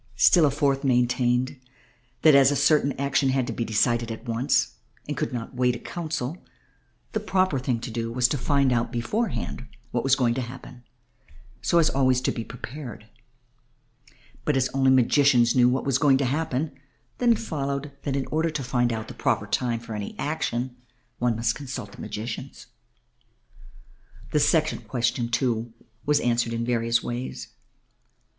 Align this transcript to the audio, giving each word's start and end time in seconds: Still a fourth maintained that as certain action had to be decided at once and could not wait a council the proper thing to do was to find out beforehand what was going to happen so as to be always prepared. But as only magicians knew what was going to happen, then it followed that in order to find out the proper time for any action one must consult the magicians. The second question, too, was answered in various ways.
Still 0.15 0.47
a 0.47 0.49
fourth 0.49 0.83
maintained 0.83 1.59
that 2.23 2.33
as 2.33 2.63
certain 2.63 2.91
action 2.93 3.29
had 3.29 3.45
to 3.45 3.53
be 3.53 3.63
decided 3.63 4.09
at 4.11 4.25
once 4.25 4.77
and 5.07 5.15
could 5.15 5.31
not 5.31 5.53
wait 5.53 5.75
a 5.75 5.79
council 5.79 6.43
the 7.11 7.19
proper 7.19 7.59
thing 7.59 7.79
to 7.81 7.91
do 7.91 8.11
was 8.11 8.27
to 8.29 8.37
find 8.39 8.73
out 8.73 8.91
beforehand 8.91 9.67
what 9.91 10.03
was 10.03 10.15
going 10.15 10.33
to 10.33 10.41
happen 10.41 10.83
so 11.61 11.77
as 11.77 11.85
to 11.89 11.93
be 11.93 11.95
always 11.95 12.19
prepared. 12.19 13.09
But 14.43 14.57
as 14.57 14.69
only 14.69 14.89
magicians 14.89 15.55
knew 15.55 15.69
what 15.69 15.85
was 15.85 15.99
going 15.99 16.17
to 16.17 16.25
happen, 16.25 16.71
then 17.19 17.33
it 17.33 17.37
followed 17.37 17.91
that 18.01 18.15
in 18.15 18.25
order 18.31 18.49
to 18.49 18.63
find 18.63 18.91
out 18.91 19.07
the 19.07 19.13
proper 19.13 19.45
time 19.45 19.79
for 19.79 19.93
any 19.93 20.15
action 20.17 20.77
one 21.19 21.35
must 21.35 21.53
consult 21.53 21.91
the 21.91 22.01
magicians. 22.01 22.65
The 24.31 24.39
second 24.39 24.87
question, 24.87 25.29
too, 25.29 25.73
was 26.07 26.19
answered 26.21 26.53
in 26.53 26.65
various 26.65 27.03
ways. 27.03 27.49